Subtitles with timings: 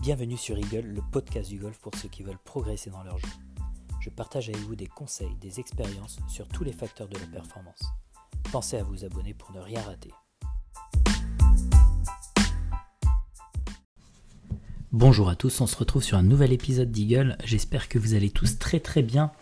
[0.00, 3.28] Bienvenue sur Eagle, le podcast du golf pour ceux qui veulent progresser dans leur jeu.
[4.00, 7.82] Je partage avec vous des conseils, des expériences sur tous les facteurs de la performance.
[8.50, 10.10] Pensez à vous abonner pour ne rien rater.
[14.90, 17.36] Bonjour à tous, on se retrouve sur un nouvel épisode d'Eagle.
[17.44, 19.32] J'espère que vous allez tous très très bien.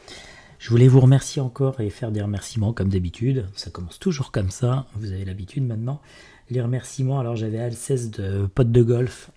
[0.59, 3.47] Je voulais vous remercier encore et faire des remerciements comme d'habitude.
[3.55, 6.01] Ça commence toujours comme ça, vous avez l'habitude maintenant.
[6.51, 9.31] Les remerciements, alors j'avais Alceste de pote de golf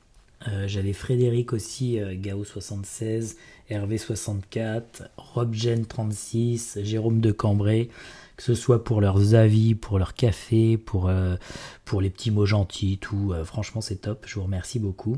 [0.47, 3.35] euh, j'avais Frédéric aussi, euh, Gao76,
[3.69, 4.81] Hervé64,
[5.17, 7.89] Robgen36, Jérôme de Cambrai,
[8.37, 11.35] que ce soit pour leurs avis, pour leur café, pour, euh,
[11.85, 13.33] pour les petits mots gentils, tout.
[13.45, 14.25] franchement, c'est top.
[14.27, 15.17] Je vous remercie beaucoup.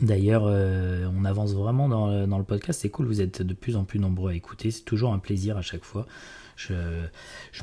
[0.00, 2.80] D'ailleurs, on avance vraiment dans le podcast.
[2.82, 4.70] C'est cool, vous êtes de plus en plus nombreux à écouter.
[4.70, 6.06] C'est toujours un plaisir à chaque fois.
[6.56, 6.74] Je,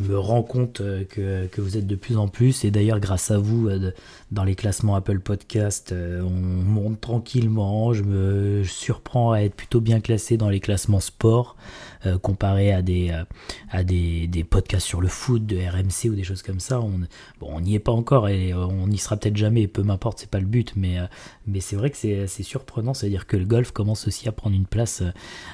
[0.02, 3.40] me rends compte euh, que, vous êtes de plus en plus, et d'ailleurs grâce à
[3.40, 3.92] vous, euh,
[4.32, 9.82] dans les classements Apple Podcast, euh, on monte tranquillement, je me surprends à être plutôt
[9.82, 11.56] bien classé dans les classements sport,
[12.22, 13.12] comparé à des,
[13.70, 16.82] à des, podcasts sur le foot, de RMC ou des choses comme ça.
[17.42, 20.40] On n'y est pas encore, et on n'y sera peut-être jamais, peu m'importe, c'est pas
[20.40, 20.98] le but, mais,
[21.48, 24.66] mais c'est vrai que c'est surprenant, c'est-à-dire que le golf commence aussi à prendre une
[24.66, 25.04] place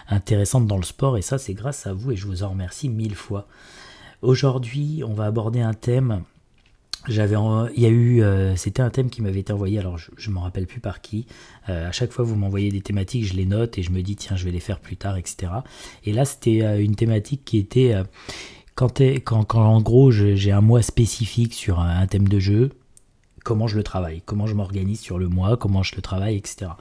[0.07, 2.89] intéressante dans le sport, et ça c'est grâce à vous, et je vous en remercie
[2.89, 3.47] mille fois.
[4.21, 6.23] Aujourd'hui, on va aborder un thème.
[7.07, 7.35] J'avais,
[7.75, 9.79] il y a eu, euh, c'était un thème qui m'avait été envoyé.
[9.79, 11.25] Alors, je, ne m'en rappelle plus par qui.
[11.69, 14.15] Euh, à chaque fois, vous m'envoyez des thématiques, je les note et je me dis
[14.15, 15.51] tiens, je vais les faire plus tard, etc.
[16.03, 17.95] Et là, c'était euh, une thématique qui était
[18.75, 22.71] quand, quand, quand, en gros, j'ai un mois spécifique sur un, thème de jeu
[23.45, 26.71] comment je le travaille, comment je m'organise sur le mois, comment je le travaille, etc.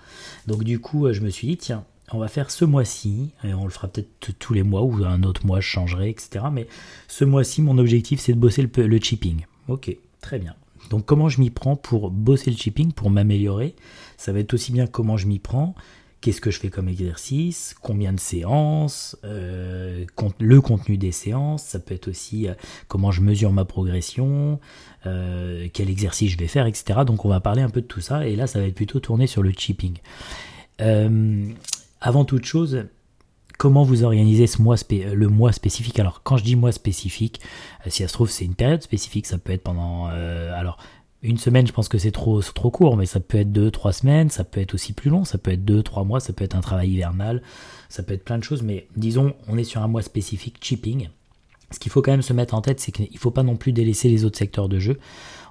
[0.47, 3.65] Donc du coup, je me suis dit, tiens, on va faire ce mois-ci, et on
[3.65, 6.47] le fera peut-être tous les mois, ou un autre mois je changerai, etc.
[6.53, 6.67] Mais
[7.07, 9.45] ce mois-ci, mon objectif, c'est de bosser le, chipping.
[9.69, 10.55] Ok, très bien.
[10.91, 13.75] Donc comment je m'y prends pour bosser le chipping, pour m'améliorer?
[14.17, 15.75] Ça va être aussi bien comment je m'y prends,
[16.21, 20.05] qu'est-ce que je fais comme exercice, combien de séances, euh,
[20.41, 22.55] le contenu des séances, ça peut être aussi euh,
[22.89, 24.59] comment je mesure ma progression,
[25.07, 27.01] euh, quel exercice je vais faire, etc.
[27.07, 29.01] Donc on va parler un peu de tout ça, et là ça va être plutôt
[29.01, 29.99] tourné sur le chipping
[32.01, 32.85] avant toute chose,
[33.59, 37.41] comment vous organisez ce mois le mois spécifique Alors, quand je dis mois spécifique,
[37.87, 40.09] euh, si ça se trouve, c'est une période spécifique, ça peut être pendant.
[40.11, 40.79] Euh, alors,
[41.21, 43.93] une semaine, je pense que c'est trop, trop court, mais ça peut être deux, trois
[43.93, 46.45] semaines, ça peut être aussi plus long, ça peut être deux, trois mois, ça peut
[46.45, 47.43] être un travail hivernal,
[47.89, 51.09] ça peut être plein de choses, mais disons, on est sur un mois spécifique chipping.
[51.73, 53.57] Ce qu'il faut quand même se mettre en tête, c'est qu'il ne faut pas non
[53.57, 54.99] plus délaisser les autres secteurs de jeu.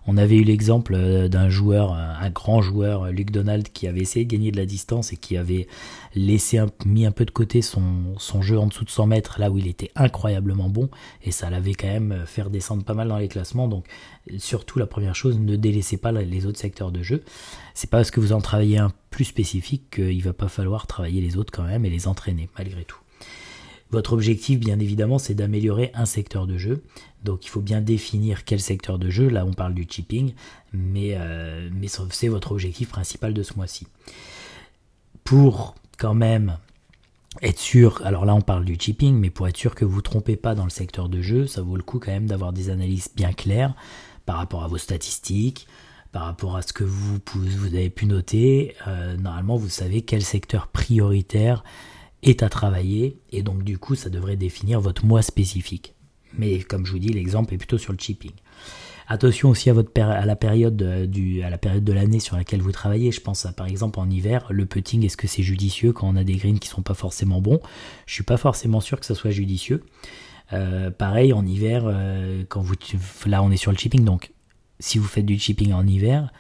[0.09, 3.99] On avait eu l'exemple euh, d'un joueur, un grand joueur, euh, Luc Donald, qui avait
[3.99, 5.67] essayé de gagner de la distance et qui avait
[6.15, 9.57] laissé mis un peu de côté son, jeu en dessous de 100 mètres, là où
[9.57, 10.89] il était incroyablement bon,
[11.23, 13.67] et ça l'avait quand même euh, fait descendre pas mal dans les classements.
[13.67, 13.85] Donc,
[14.37, 17.23] surtout, la première chose, ne délaissez pas les autres secteurs de jeu.
[17.73, 21.19] C'est pas parce que vous en travaillez un plus spécifique qu'il va pas falloir travailler
[21.19, 22.99] les autres quand même et les entraîner, malgré tout.
[23.91, 26.83] Votre objectif, bien évidemment, c'est d'améliorer un secteur de jeu.
[27.23, 29.29] Donc il faut bien définir quel secteur de jeu.
[29.29, 30.33] Là, on parle du chipping,
[30.73, 31.69] mais, euh,
[32.11, 33.87] c'est votre objectif principal de ce mois-ci.
[35.23, 36.57] Pour quand même
[37.41, 40.01] être sûr, alors là on parle du chipping, mais pour être sûr que vous ne
[40.01, 42.69] trompez pas dans le secteur de jeu, ça vaut le coup quand même d'avoir des
[42.69, 43.75] analyses bien claires
[44.25, 45.67] par rapport à vos statistiques,
[46.11, 48.75] par rapport à ce que vous, vous avez pu noter.
[48.87, 51.63] Euh, normalement, vous savez quel secteur prioritaire
[52.23, 55.93] est à travailler et donc du coup ça devrait définir votre mois spécifique.
[56.37, 58.31] Mais comme je vous dis, l'exemple est plutôt sur le chipping.
[59.09, 62.61] Attention aussi à, votre à, la période du, à la période de l'année sur laquelle
[62.61, 63.13] vous travaillez.
[63.13, 66.17] Je pense à, par exemple en hiver, le putting, est-ce que c'est judicieux quand on
[66.17, 67.61] a des greens qui sont pas forcément bons?
[68.05, 69.85] Je suis pas forcément sûr que ça soit judicieux.
[70.51, 72.75] Euh, pareil en hiver, euh, quand vous
[73.25, 74.31] là on est sur le chipping, donc
[74.79, 76.31] si vous faites du chipping en hiver,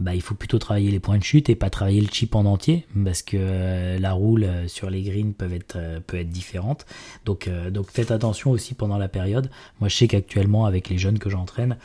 [0.00, 2.44] bah, il faut plutôt travailler les points de chute et pas travailler le chip en
[2.46, 6.30] entier parce que euh, la roule euh, sur les greens peut être, euh, peut être
[6.30, 6.84] différente.
[7.24, 9.50] Donc, donc faites attention aussi pendant la période.
[9.80, 11.76] Moi je sais qu'actuellement avec les jeunes que j'entraîne,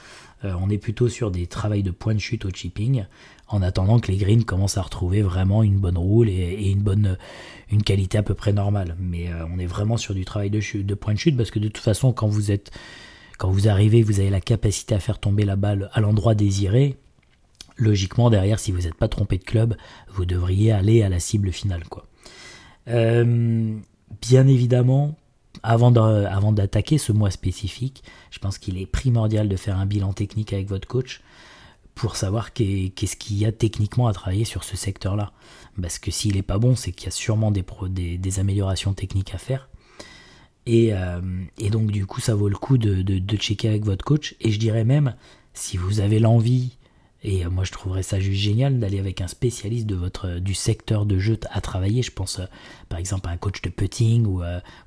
[0.44, 3.04] on est plutôt sur des travails de points de chute au chipping
[3.50, 7.18] en attendant que les greens commencent à retrouver vraiment une bonne roule et, une bonne
[7.70, 8.96] une qualité à peu près normale.
[9.00, 11.60] Mais on est vraiment sur du travail de, chute, de point de chute parce que
[11.60, 12.72] de toute façon quand vous êtes
[13.38, 16.98] quand vous arrivez, vous avez la capacité à faire tomber la balle à l'endroit désiré
[17.80, 19.76] logiquement derrière, si vous n'êtes pas trompé de club,
[20.10, 21.84] vous devriez aller à la cible finale.
[21.88, 22.06] Quoi.
[22.88, 23.76] Euh,
[24.22, 25.16] bien évidemment,
[25.64, 30.54] avant d'attaquer ce mois spécifique, je pense qu'il est primordial de faire un bilan technique
[30.54, 31.22] avec votre coach
[31.96, 35.34] pour savoir qu'est-ce qu'il y a techniquement à travailler sur ce secteur-là.
[35.82, 37.66] Parce que s'il n'est pas bon, c'est qu'il y a sûrement des,
[38.18, 39.70] des, améliorations techniques à faire.
[40.66, 41.20] Et, euh,
[41.72, 44.36] donc du coup, ça vaut le coup de, de checker avec votre coach.
[44.40, 45.16] Et je dirais même,
[45.54, 46.78] si vous avez l'envie
[47.22, 50.40] Et euh, moi, je trouverais ça juste génial d'aller avec un spécialiste de votre, euh,
[50.40, 52.02] du secteur de jeu à travailler.
[52.02, 52.46] Je pense, euh,
[52.88, 54.42] par exemple, à un coach de putting ou,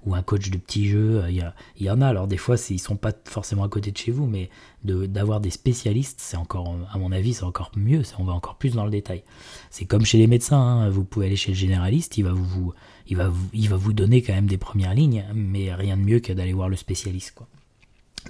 [0.06, 1.22] ou un coach de petits jeux.
[1.28, 2.08] Il y, y, en a.
[2.08, 4.48] Alors, des fois, ils sont pas forcément à côté de chez vous, mais
[4.82, 8.02] d'avoir des spécialistes, c'est encore, à mon avis, c'est encore mieux.
[8.18, 9.22] On va encore plus dans le détail.
[9.70, 10.60] C'est comme chez les médecins.
[10.60, 10.90] Hein.
[10.90, 12.72] Vous pouvez aller chez le généraliste, il va vous,
[13.06, 16.02] il va vous, il va vous donner quand même des premières lignes, mais rien de
[16.02, 17.46] mieux que d'aller voir le spécialiste, quoi.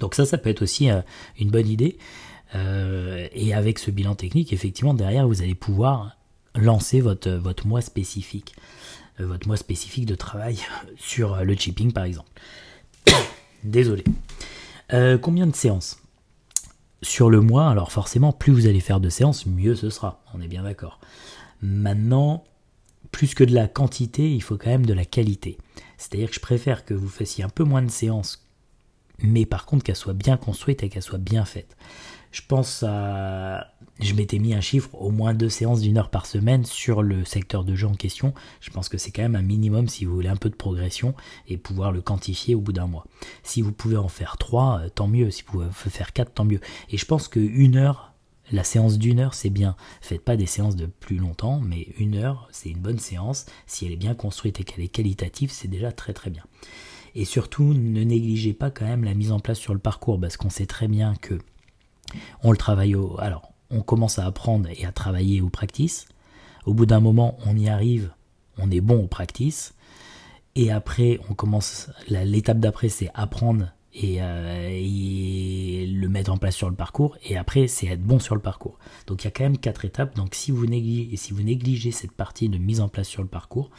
[0.01, 0.89] Donc ça, ça peut être aussi
[1.39, 1.99] une bonne idée.
[2.55, 6.17] Euh, et avec ce bilan technique, effectivement, derrière, vous allez pouvoir
[6.55, 8.55] lancer votre, votre mois spécifique.
[9.21, 10.59] Euh, votre mois spécifique de travail
[10.97, 12.31] sur le chipping, par exemple.
[13.65, 14.05] Désolé.
[14.93, 15.99] Euh, combien de séances
[17.03, 20.23] Sur le mois, alors forcément, plus vous allez faire de séances, mieux ce sera.
[20.35, 21.01] On est bien d'accord.
[21.63, 22.45] Maintenant,
[23.13, 25.59] plus que de la quantité, il faut quand même de la qualité.
[25.97, 28.45] C'est-à-dire que je préfère que vous fassiez un peu moins de séances,
[29.21, 31.77] mais par contre qu'elles soient bien construites et qu'elles soient bien faites
[32.33, 33.69] je pense à.
[34.01, 37.25] Je m'étais mis un chiffre, au moins deux séances d'une heure par semaine sur le
[37.25, 38.35] secteur de jeu en question.
[38.61, 41.15] Je pense que c'est quand même un minimum si vous voulez un peu de progression
[41.47, 43.07] et pouvoir le quantifier au bout d'un mois.
[43.45, 45.31] Si vous pouvez en faire trois, euh, tant mieux.
[45.31, 46.61] Si vous pouvez faire quatre, tant mieux.
[46.91, 48.15] Et je pense que une heure,
[48.51, 49.77] la séance d'une heure, c'est bien.
[50.01, 53.47] Faites pas des séances de plus longtemps, mais une heure, c'est une bonne séance.
[53.67, 56.45] Si elle est bien construite et qu'elle est qualitative, c'est déjà très très bien.
[57.15, 60.37] Et surtout, ne négligez pas quand même la mise en place sur le parcours, parce
[60.37, 61.39] qu'on sait très bien que
[62.43, 63.19] on le travaille au.
[63.19, 66.07] Alors, on commence à apprendre et à travailler au practice.
[66.67, 68.13] Au bout d'un moment, on y arrive,
[68.59, 69.75] on est bon au practice.
[70.55, 71.91] Et après, on commence.
[72.09, 73.73] L'étape d'après, c'est apprendre
[74.05, 77.17] euh, et, le mettre en place sur le parcours.
[77.25, 78.79] Et après, c'est être bon sur le parcours.
[79.07, 80.17] Donc il y a quand même quatre étapes.
[80.17, 83.29] Donc si vous négligez, si vous négligez cette partie de mise en place sur le
[83.29, 83.71] parcours,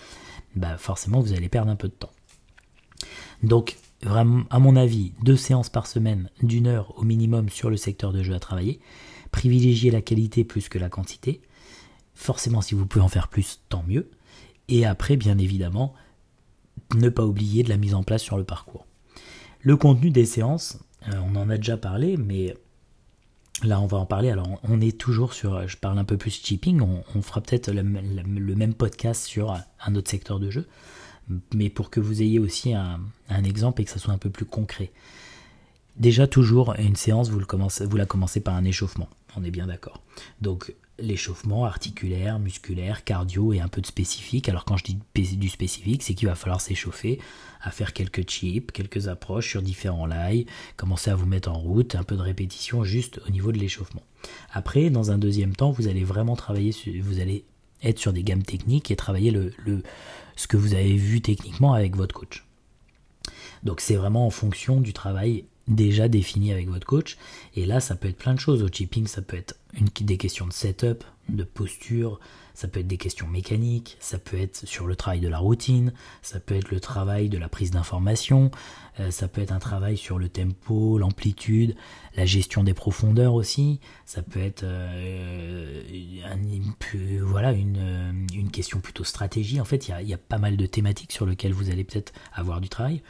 [0.56, 2.12] bah forcément vous allez perdre un peu de temps.
[3.42, 8.12] Donc à mon avis, deux séances par semaine d'une heure au minimum sur le secteur
[8.12, 8.80] de jeu à travailler.
[9.32, 11.42] Privilégier la qualité plus que la quantité.
[12.14, 14.10] Forcément, si vous pouvez en faire plus, tant mieux.
[14.68, 15.94] Et après, bien évidemment,
[16.96, 18.86] ne pas oublier de la mise en place sur le parcours.
[19.62, 20.78] Le contenu des séances,
[21.08, 22.56] euh, on en a déjà parlé, mais
[23.64, 24.30] là on va en parler.
[24.30, 27.84] Alors on est toujours sur, je parle un peu plus chipping, on, fera peut-être le,
[27.84, 29.56] même podcast sur
[29.86, 30.68] un autre secteur de jeu
[31.54, 33.00] mais pour que vous ayez aussi un,
[33.44, 34.92] exemple et que ça soit un peu plus concret.
[35.98, 37.40] Déjà, toujours, une séance, vous,
[37.98, 40.02] la commencez par un échauffement, on est bien d'accord.
[40.42, 44.50] Donc, l'échauffement articulaire, musculaire, cardio et un peu de spécifique.
[44.50, 47.20] Alors, quand je dis du spécifique, c'est qu'il va falloir s'échauffer,
[47.62, 50.46] à faire quelques chips, quelques approches sur différents lies,
[50.78, 54.04] commencer à vous mettre en route, un peu de répétition juste au niveau de l'échauffement.
[54.52, 57.46] Après, dans un deuxième temps, vous allez vraiment travailler, vous allez
[57.84, 59.52] être sur des gammes techniques et travailler le,
[60.36, 62.46] ce que vous avez vu techniquement avec votre coach.
[63.64, 67.18] Donc c'est vraiment en fonction du travail déjà défini avec votre coach.
[67.56, 68.64] Et là, ça peut être plein de choses.
[68.64, 72.20] Au chipping, ça peut être une, des questions de setup, de posture,
[72.54, 75.94] ça peut être des questions mécaniques, ça peut être sur le travail de la routine,
[76.22, 78.52] ça peut être le travail de la prise d'information,
[79.00, 81.76] euh, ça peut être un travail sur le tempo, l'amplitude,
[82.16, 85.82] la gestion des profondeurs aussi, ça peut être euh,
[87.22, 89.60] voilà une, une, question plutôt stratégie.
[89.60, 92.62] En fait, il y a, pas mal de thématiques sur lesquelles vous allez peut-être avoir
[92.62, 93.02] du travail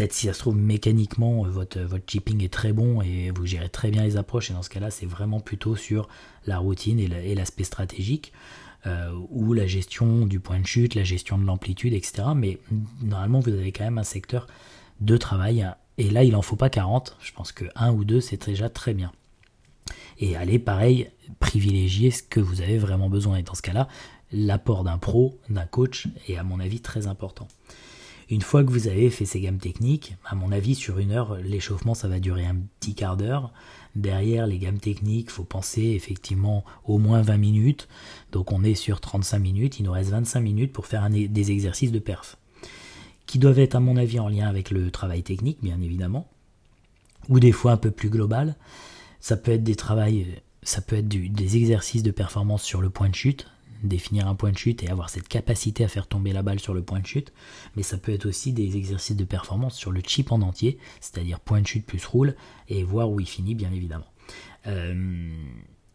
[0.00, 3.68] peut-être si ça se trouve mécaniquement votre, votre chipping est très bon et vous gérez
[3.68, 6.08] très bien les approches et dans ce cas là c'est vraiment plutôt sur
[6.46, 8.32] la routine et l'aspect stratégique
[8.86, 12.28] euh, ou la gestion du point de chute, la gestion de l'amplitude, etc.
[12.34, 12.58] Mais
[13.02, 14.46] normalement, vous avez quand même un secteur
[15.02, 15.68] de travail.
[15.98, 17.18] Et là, il en faut pas 40.
[17.20, 19.12] Je pense que 1 ou 2, c'est déjà très bien.
[20.18, 23.36] Et allez, pareil, privilégier ce que vous avez vraiment besoin.
[23.36, 23.86] Et dans ce cas-là,
[24.32, 27.48] l'apport d'un pro, d'un coach, est à mon avis très important.
[28.30, 31.36] Une fois que vous avez fait ces gammes techniques, à mon avis, sur une heure,
[31.38, 33.52] l'échauffement, ça va durer un petit quart d'heure.
[33.96, 37.88] Derrière les gammes techniques, faut penser effectivement au moins 20 minutes.
[38.30, 41.90] Donc on est sur 35 minutes, il nous reste 25 minutes pour faire des exercices
[41.90, 42.36] de perf.
[43.26, 46.28] Qui doivent être à mon avis en lien avec le travail technique, bien évidemment.
[47.28, 48.54] Ou des fois un peu plus global.
[49.18, 49.76] Ça peut être des
[50.62, 53.48] ça peut être des exercices de performance sur le point de chute,
[53.82, 56.74] définir un point de chute et avoir cette capacité à faire tomber la balle sur
[56.74, 57.32] le point de chute,
[57.76, 61.40] mais ça peut être aussi des exercices de performance sur le chip en entier, c'est-à-dire
[61.40, 62.34] point de chute plus roule,
[62.68, 64.06] et voir où il finit bien évidemment.
[64.66, 65.32] Euh,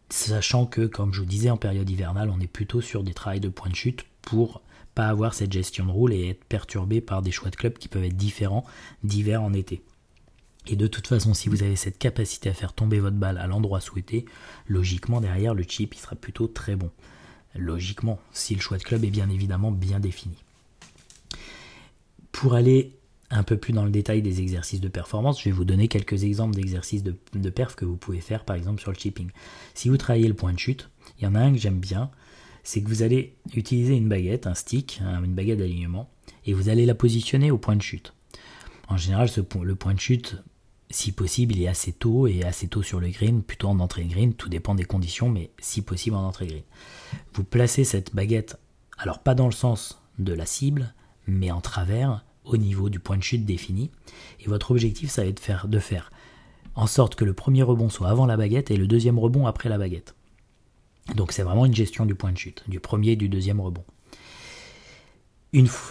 [0.08, 3.40] sachant que, comme je vous disais, en période hivernale, on est plutôt sur des travails
[3.40, 4.62] de point de chute pour
[4.94, 7.88] pas avoir cette gestion de roule et être perturbé par des choix de club qui
[7.88, 8.64] peuvent être différents
[9.04, 9.82] d'hiver en été.
[10.68, 13.46] Et de toute façon, si vous avez cette capacité à faire tomber votre balle à
[13.46, 14.24] l'endroit souhaité,
[14.66, 16.90] logiquement derrière le chip il sera plutôt très bon
[17.58, 20.36] logiquement, si le choix de club est bien évidemment bien défini.
[22.32, 22.92] Pour aller
[23.30, 26.24] un peu plus dans le détail des exercices de performance, je vais vous donner quelques
[26.24, 29.30] exemples d'exercices de, perf que vous pouvez faire par exemple sur le chipping.
[29.74, 32.10] Si vous travaillez le point de chute, il y en a un que j'aime bien,
[32.62, 36.08] c'est que vous allez utiliser une baguette, un stick, une baguette d'alignement,
[36.44, 38.12] et vous allez la positionner au point de chute.
[38.88, 39.28] En général,
[39.62, 40.36] le point de chute,
[40.90, 44.34] si possible, est assez tôt et assez tôt sur le green, plutôt en entrée green,
[44.34, 46.62] tout dépend des conditions, mais si possible en entrée green.
[47.34, 48.58] Vous placez cette baguette,
[48.98, 50.94] alors pas dans le sens de la cible,
[51.26, 53.90] mais en travers, au niveau du point de chute défini.
[54.40, 56.10] Et votre objectif, ça va être de faire,
[56.74, 59.68] en sorte que le premier rebond soit avant la baguette et le deuxième rebond après
[59.68, 60.14] la baguette.
[61.14, 63.84] Donc c'est vraiment une gestion du point de chute, du premier et du deuxième rebond.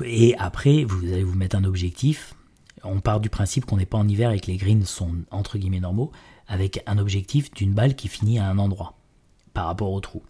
[0.03, 2.35] Et après, vous allez vous mettre un objectif.
[2.83, 5.57] On part du principe qu'on n'est pas en hiver et que les greens sont entre
[5.57, 6.11] guillemets normaux,
[6.47, 8.97] avec un objectif d'une balle qui finit à un endroit
[9.53, 10.21] par rapport au trou.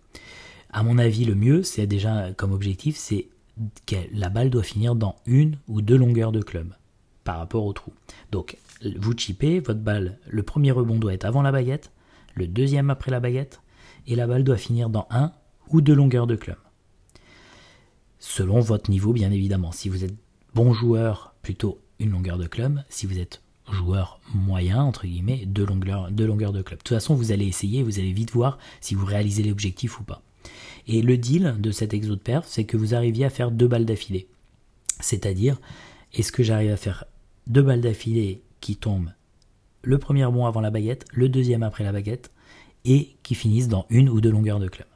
[0.69, 3.29] À mon avis, le mieux, c'est déjà comme objectif, c'est
[3.85, 6.73] que la balle doit finir dans une ou deux longueurs de club
[7.23, 7.93] par rapport au trou.
[8.31, 8.57] Donc,
[8.97, 11.91] vous chippez, votre balle, le premier rebond doit être avant la baguette,
[12.33, 13.61] le deuxième après la baguette,
[14.07, 15.31] et la balle doit finir dans un
[15.69, 16.57] ou deux longueurs de club.
[18.19, 19.71] Selon votre niveau, bien évidemment.
[19.71, 20.15] Si vous êtes
[20.53, 22.83] bon joueur, plutôt une longueur de club.
[22.89, 26.79] Si vous êtes joueur moyen, entre guillemets, deux longueurs, deux longueurs de club.
[26.79, 30.03] De toute façon, vous allez essayer, vous allez vite voir si vous réalisez l'objectif ou
[30.03, 30.21] pas.
[30.87, 33.67] Et le deal de cet exo de perf, c'est que vous arriviez à faire deux
[33.67, 34.27] balles d'affilée.
[34.99, 35.59] C'est-à-dire,
[36.13, 37.05] est-ce que j'arrive à faire
[37.47, 39.11] deux balles d'affilée qui tombent
[39.81, 42.31] le premier bon avant la baguette, le deuxième après la baguette,
[42.85, 44.87] et qui finissent dans une ou deux longueurs de club?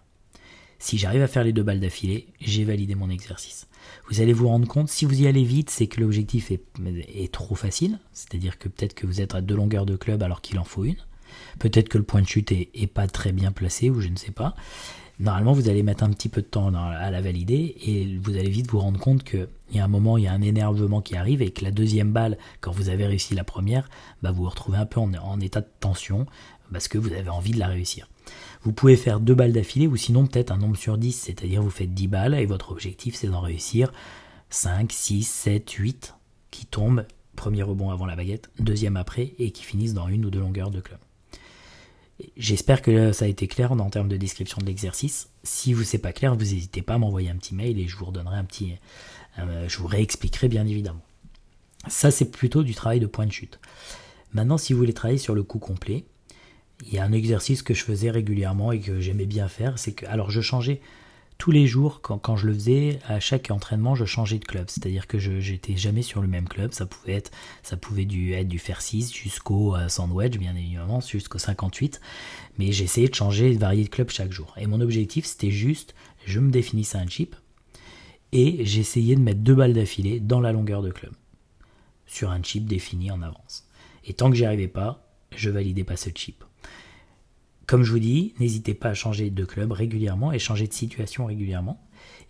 [0.80, 3.68] Si j'arrive à faire les deux balles d'affilée, j'ai validé mon exercice.
[4.10, 7.56] Vous allez vous rendre compte, si vous y allez vite, c'est que l'objectif est, trop
[7.56, 10.64] facile, c'est-à-dire que peut-être que vous êtes à deux longueurs de club alors qu'il en
[10.64, 10.96] faut une.
[11.60, 14.32] Peut-être que le point de chute est, pas très bien placé ou je ne sais
[14.32, 14.56] pas
[15.20, 18.50] normalement vous allez mettre un petit peu de temps à la valider et vous allez
[18.50, 21.16] vite vous rendre compte qu'il y a un moment, il y a un énervement qui
[21.16, 23.90] arrive et que la deuxième balle, quand vous avez réussi la première,
[24.24, 26.26] bah vous vous retrouvez un peu en, état de tension
[26.72, 28.08] parce que vous avez envie de la réussir.
[28.64, 31.70] Vous pouvez faire deux balles d'affilée ou sinon peut-être un nombre sur 10, c'est-à-dire vous
[31.70, 33.92] faites 10 balles et votre objectif c'est d'en réussir
[34.50, 36.16] 5, 6, 7, 8
[36.52, 37.06] qui tombent,
[37.36, 40.72] premier rebond avant la baguette, deuxième après et qui finissent dans une ou deux longueurs
[40.72, 41.00] de club.
[42.36, 45.30] J'espère que ça a été clair en termes de description de l'exercice.
[45.44, 47.96] Si vous c'est pas clair, vous n'hésitez pas à m'envoyer un petit mail et je
[47.96, 48.74] vous redonnerai un petit,
[49.38, 51.02] euh, je vous réexpliquerai bien évidemment.
[51.88, 53.60] Ça c'est plutôt du travail de point de chute.
[54.34, 56.06] Maintenant, si vous voulez travailler sur le coup complet,
[56.86, 59.94] il y a un exercice que je faisais régulièrement et que j'aimais bien faire, c'est
[59.94, 60.82] que alors je changeais
[61.40, 64.66] tous les jours, quand, je le faisais, à chaque entraînement, je changeais de club.
[64.68, 66.74] C'est-à-dire que je n'étais jamais sur le même club.
[66.74, 67.32] Ça pouvait être,
[67.64, 72.02] ça pouvait du, être du fer 6 jusqu'au euh, sandwich, bien évidemment, jusqu'au 58.
[72.58, 74.54] Mais j'essayais de changer, de varier de club chaque jour.
[74.58, 75.96] Et mon objectif, c'était juste,
[76.26, 77.38] je me définissais un chip
[78.34, 81.14] et j'essayais de mettre deux balles d'affilée dans la longueur de club.
[82.06, 83.66] Sur un chip défini en avance.
[84.04, 86.44] Et tant que j'y arrivais pas, je validais pas ce chip.
[87.70, 91.28] Comme je vous dis, n'hésitez pas à changer de club régulièrement et changer de situation
[91.28, 91.80] régulièrement.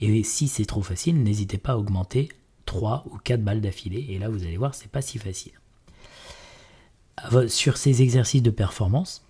[0.02, 2.28] Et si c'est trop facile, n'hésitez pas à augmenter
[2.66, 4.06] 3 ou 4 balles d'affilée.
[4.10, 5.54] Et là, vous allez voir, c'est pas si facile.
[7.48, 9.26] Sur ces exercices de performance,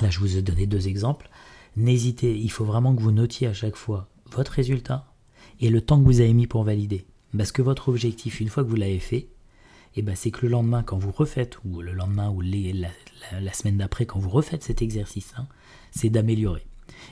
[0.00, 1.28] là, je vous ai donné deux exemples.
[1.76, 5.12] N'hésitez, il faut vraiment que vous notiez à chaque fois votre résultat
[5.60, 7.04] et le temps que vous avez mis pour valider.
[7.36, 9.28] Parce que votre objectif, une fois que vous l'avez fait,
[9.96, 13.78] et ben c'est que le lendemain, quand vous refaites, ou le lendemain ou la, semaine
[13.78, 15.46] d'après, quand vous refaites cet exercice, hein,
[15.92, 16.66] c'est d'améliorer.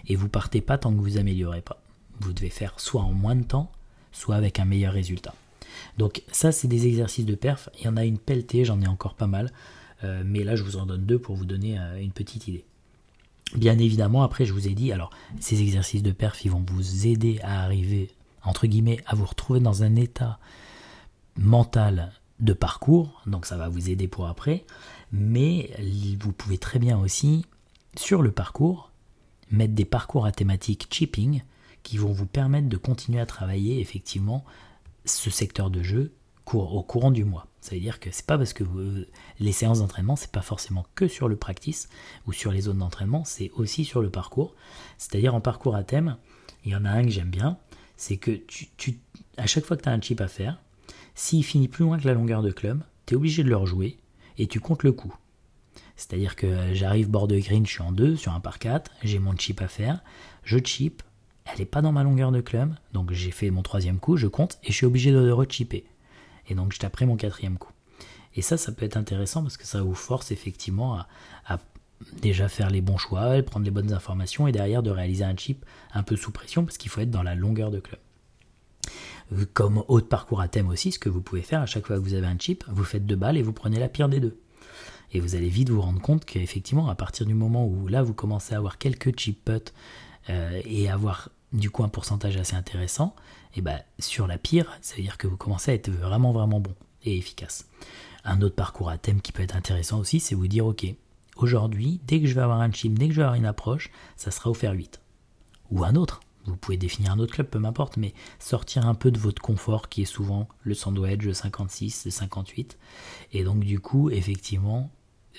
[0.08, 1.80] Et vous partez pas tant que vous améliorez pas.
[2.20, 3.70] Vous devez faire soit en moins de temps,
[4.10, 5.34] soit avec un meilleur résultat.
[5.96, 7.68] Donc ça, c'est des exercices de perf.
[7.78, 9.52] Il y en a une pelletée, j'en ai encore pas mal.
[10.04, 12.64] Euh, mais là, je vous en donne deux pour vous donner euh, une petite idée.
[13.54, 17.06] Bien évidemment, après, je vous ai dit, alors, ces exercices de perf, ils vont vous
[17.06, 18.10] aider à arriver,
[18.42, 20.38] entre guillemets, à vous retrouver dans un état
[21.36, 22.12] mental
[22.42, 24.64] de parcours, donc ça va vous aider pour après,
[25.12, 25.70] mais
[26.20, 27.46] vous pouvez très bien aussi,
[27.96, 28.90] sur le parcours,
[29.50, 31.42] mettre des parcours à thématique chipping
[31.82, 34.44] qui vont vous permettre de continuer à travailler effectivement
[35.04, 36.12] ce secteur de jeu
[36.52, 37.46] au courant du mois.
[37.61, 38.64] Ça veut dire que c'est pas parce que
[39.38, 41.88] les séances d'entraînement, c'est pas forcément que sur le practice
[42.26, 44.54] ou sur les zones d'entraînement, c'est aussi sur le parcours.
[44.99, 46.16] C'est-à-dire en parcours à thème,
[46.64, 47.56] il y en a un que j'aime bien,
[47.96, 48.99] c'est que tu,
[49.37, 50.61] à chaque fois que tu as un chip à faire,
[51.14, 53.99] s'il finit plus loin que la longueur de club, tu es obligé de le rejouer
[54.38, 55.14] et tu comptes le coup.
[55.97, 59.19] C'est-à-dire que j'arrive bord de green, je suis en 2 sur un par 4, j'ai
[59.19, 60.02] mon chip à faire,
[60.42, 61.02] je chip,
[61.45, 64.26] elle n'est pas dans ma longueur de club, donc j'ai fait mon troisième coup, je
[64.26, 65.85] compte et je suis obligé de le rechipper.
[66.49, 67.73] Et donc je taperai mon quatrième coup.
[68.35, 71.09] Et ça, ça peut être intéressant parce que ça vous force effectivement à,
[71.47, 71.59] à
[72.21, 75.64] déjà faire les bons choix, prendre les bonnes informations et derrière de réaliser un chip
[75.92, 78.00] un peu sous pression parce qu'il faut être dans la longueur de club.
[79.54, 82.02] Comme autre parcours à thème aussi, ce que vous pouvez faire à chaque fois que
[82.02, 84.38] vous avez un chip, vous faites deux balles et vous prenez la pire des deux.
[85.12, 88.14] Et vous allez vite vous rendre compte qu'effectivement, à partir du moment où là, vous
[88.14, 89.72] commencez à avoir quelques chip putts
[90.30, 93.14] euh, et avoir du coup un pourcentage assez intéressant,
[93.54, 96.60] et ben sur la pire, ça veut dire que vous commencez à être vraiment vraiment
[96.60, 96.74] bon
[97.04, 97.66] et efficace.
[98.24, 100.86] Un autre parcours à thème qui peut être intéressant aussi, c'est vous dire ok,
[101.36, 103.90] aujourd'hui, dès que je vais avoir un chip, dès que je vais avoir une approche,
[104.16, 105.00] ça sera au fer 8.
[105.70, 106.20] Ou un autre.
[106.44, 109.88] Vous pouvez définir un autre club, peu m'importe, mais sortir un peu de votre confort
[109.88, 112.78] qui est souvent le sandwich, le 56, le 58.
[113.32, 114.90] Et donc du coup, effectivement,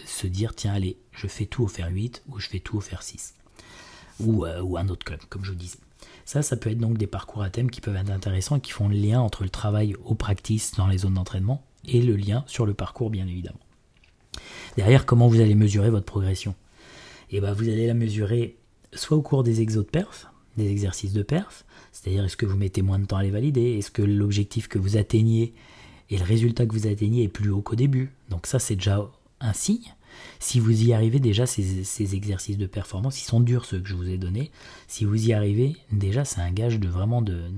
[0.05, 2.81] se dire tiens allez, je fais tout au fer 8 ou je fais tout au
[2.81, 3.35] fer 6.
[4.19, 5.79] Ou, euh, ou un autre club, comme je vous disais.
[6.25, 8.87] Ça, ça peut être donc des parcours à thème qui peuvent être intéressants qui font
[8.87, 12.65] le lien entre le travail au practice dans les zones d'entraînement et le lien sur
[12.65, 13.59] le parcours, bien évidemment.
[14.77, 16.55] Derrière, comment vous allez mesurer votre progression?
[17.29, 18.57] Eh ben, vous allez la mesurer
[18.93, 22.57] soit au cours des exos de perf, des exercices de perf, c'est-à-dire est-ce que vous
[22.57, 25.53] mettez moins de temps à les valider, est-ce que l'objectif que vous atteignez
[26.09, 28.11] et le résultat que vous atteignez est plus haut qu'au début.
[28.29, 29.95] Donc ça, c'est déjà un signe.
[30.39, 33.95] Si vous y arrivez déjà, ces, exercices de performance, ils sont durs ceux que je
[33.95, 34.51] vous ai donnés.
[34.87, 37.49] Si vous y arrivez, déjà, c'est un gage de vraiment de,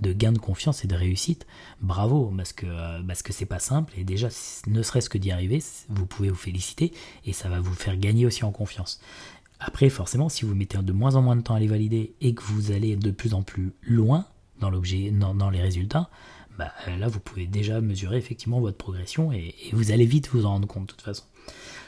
[0.00, 1.46] gain de confiance et de réussite.
[1.82, 3.92] Bravo, parce que parce que c'est pas simple.
[3.98, 4.28] Et déjà,
[4.66, 6.92] ne serait-ce que d'y arriver, vous pouvez vous féliciter
[7.26, 9.00] et ça va vous faire gagner aussi en confiance.
[9.60, 12.34] Après, forcément, si vous mettez de moins en moins de temps à les valider et
[12.34, 14.26] que vous allez de plus en plus loin
[14.60, 16.10] dans l'objet, dans, les résultats,
[16.58, 20.50] bah, là, vous pouvez déjà mesurer effectivement votre progression et, vous allez vite vous en
[20.50, 21.24] rendre compte de toute façon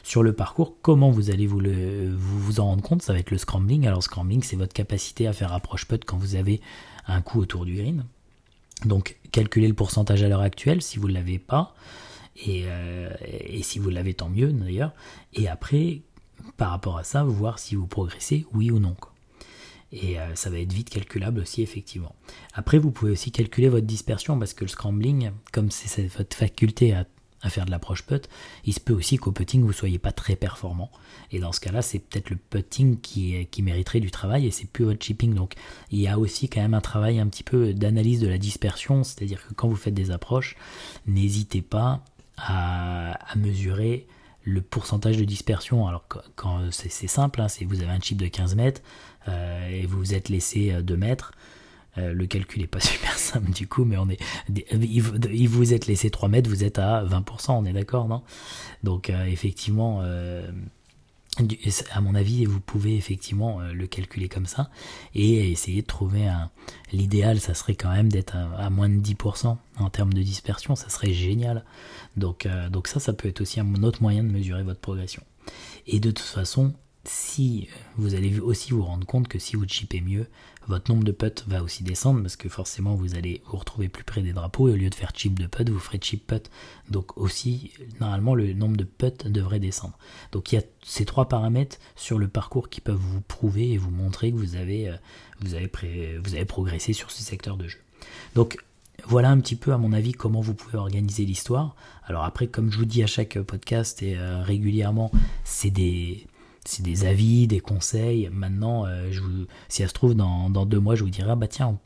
[0.02, 3.02] sur le parcours, comment vous allez vous, le, vous, en rendre compte?
[3.02, 3.86] Ça va être le scrambling.
[3.86, 6.60] Alors, scrambling, c'est votre capacité à faire approche putt quand vous avez
[7.06, 8.04] un coup autour du green.
[8.84, 11.74] Donc, calculez le pourcentage à l'heure actuelle si vous ne l'avez pas.
[12.48, 14.92] Euh, et, si vous l'avez, tant mieux d'ailleurs.
[15.34, 16.00] Et après,
[16.56, 18.96] par rapport à ça, voir si vous progressez, oui ou non.
[19.92, 22.14] Et euh, ça va être vite calculable aussi, effectivement.
[22.54, 26.94] Après, vous pouvez aussi calculer votre dispersion parce que le scrambling, comme c'est votre faculté
[26.94, 27.04] à
[27.48, 28.28] faire de l'approche putt,
[28.64, 30.90] il se peut aussi qu'au putting vous soyez pas très performant.
[31.32, 34.66] Et dans ce cas-là, c'est peut-être le putting qui, qui mériterait du travail et c'est
[34.66, 35.34] plus votre chipping.
[35.34, 35.54] Donc
[35.90, 39.04] il y a aussi quand même un travail un petit peu d'analyse de la dispersion,
[39.04, 40.56] c'est-à-dire que quand vous faites des approches,
[41.06, 42.04] n'hésitez pas
[42.36, 44.06] à, mesurer
[44.42, 45.86] le pourcentage de dispersion.
[45.86, 46.04] Alors
[46.36, 48.82] quand, c'est simple, hein, c'est vous avez un chip de 15 mètres
[49.28, 51.32] euh, et vous vous êtes laissé 2 euh, mètres.
[51.98, 55.86] Euh, le calcul n'est pas super simple du coup, mais on est, il vous êtes
[55.86, 58.22] laissé 3 mètres, vous êtes à 20%, on est d'accord, non?
[58.82, 60.48] Donc euh, effectivement, euh,
[61.92, 64.70] à mon avis, vous pouvez effectivement le calculer comme ça
[65.14, 66.50] et essayer de trouver un.
[66.92, 70.88] L'idéal, ça serait quand même d'être à, moins de 10% en termes de dispersion, ça
[70.88, 71.64] serait génial.
[72.16, 75.22] Donc, donc ça, ça peut être aussi un autre moyen de mesurer votre progression.
[75.86, 76.74] Et de toute façon,
[77.04, 80.26] si vous allez aussi vous rendre compte que si vous chipez mieux,
[80.68, 84.04] votre nombre de putts va aussi descendre parce que forcément vous allez vous retrouver plus
[84.04, 86.50] près des drapeaux et au lieu de faire chip de putt, vous ferez chip putt.
[86.90, 89.96] Donc aussi, normalement, le nombre de putts devrait descendre.
[90.32, 93.78] Donc il y a ces trois paramètres sur le parcours qui peuvent vous prouver et
[93.78, 94.96] vous montrer que vous avez, euh,
[95.40, 95.70] vous avez,
[96.22, 97.78] vous avez progressé sur ce secteur de jeu.
[98.34, 98.58] Donc
[99.06, 101.74] voilà un petit peu à mon avis comment vous pouvez organiser l'histoire.
[102.04, 105.10] Alors après, comme je vous dis à chaque podcast et euh, régulièrement,
[105.44, 106.26] c'est des
[106.64, 108.28] c'est des avis, des conseils.
[108.32, 109.22] Maintenant, euh, je
[109.68, 111.78] si ça se trouve, dans, deux mois, je vous dirai, ah bah tiens, on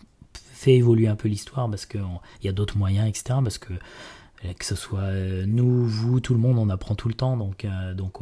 [0.52, 2.00] fait évoluer un peu l'histoire parce qu'il
[2.42, 3.38] y a d'autres moyens, etc.
[3.42, 3.72] Parce que
[4.44, 7.36] euh, que ce soit euh, nous, vous, tout le monde, on apprend tout le temps.
[7.36, 8.18] Donc, donc,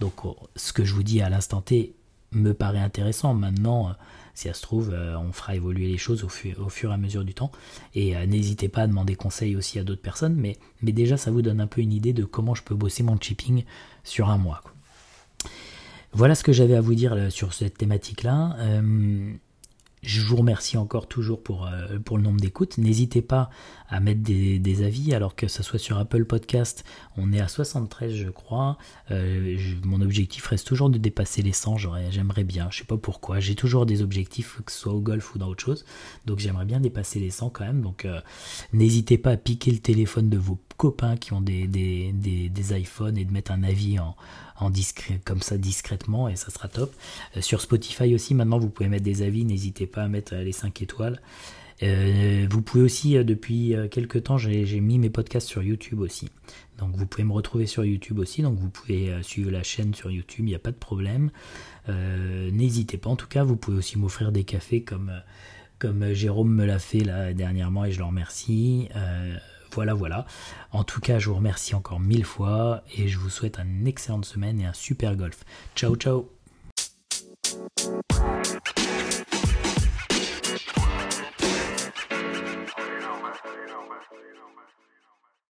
[0.00, 0.14] donc
[0.56, 1.94] ce que je vous dis à l'instant T
[2.32, 3.34] me paraît intéressant.
[3.34, 3.94] Maintenant,
[4.34, 6.28] si ça se trouve, on fera évoluer les choses au,
[6.62, 7.50] au, fur et à mesure du temps.
[7.94, 10.34] Et n'hésitez pas à demander conseil aussi à d'autres personnes.
[10.34, 13.02] Mais, mais déjà, ça vous donne un peu une idée de comment je peux bosser
[13.02, 13.64] mon chipping
[14.04, 14.62] sur un mois.
[16.12, 18.56] Voilà ce que j'avais à vous dire euh, sur cette thématique-là.
[18.58, 19.32] Euh,
[20.02, 22.78] je vous remercie encore toujours pour, euh, pour le nombre d'écoutes.
[22.78, 23.48] N'hésitez pas
[23.88, 26.84] à mettre des, avis, alors que ce soit sur Apple Podcast,
[27.16, 28.78] on est à 73 je crois.
[29.84, 31.76] mon objectif reste toujours de dépasser les 100,
[32.10, 35.34] j'aimerais bien, je sais pas pourquoi, j'ai toujours des objectifs, que ce soit au golf
[35.34, 35.84] ou dans autre chose,
[36.24, 38.06] donc j'aimerais bien dépasser les 100 quand même, donc
[38.72, 42.10] n'hésitez pas à piquer le téléphone de vos copains qui ont des, des,
[42.48, 46.68] des iPhones et de mettre un avis en discret, comme ça discrètement et ça sera
[46.68, 46.90] top.
[47.36, 50.42] Euh, sur Spotify aussi, maintenant vous pouvez mettre des avis, n'hésitez pas à mettre euh,
[50.42, 51.20] les 5 étoiles.
[51.82, 56.30] Euh, vous pouvez aussi, depuis quelques temps, j'ai mis mes podcasts sur YouTube aussi.
[56.78, 60.10] Donc vous pouvez me retrouver sur YouTube aussi, donc vous pouvez suivre la chaîne sur
[60.10, 61.30] YouTube, il n'y a pas de problème.
[61.88, 65.10] N'hésitez pas, en tout cas, vous pouvez aussi m'offrir des cafés comme,
[65.78, 68.90] comme Jérôme me l'a fait là dernièrement et je le remercie.
[69.74, 70.26] Voilà, voilà.
[70.72, 74.24] En tout cas, je vous remercie encore mille fois et je vous souhaite une excellente
[74.24, 75.44] semaine et un super golf.
[75.74, 76.28] Ciao, ciao.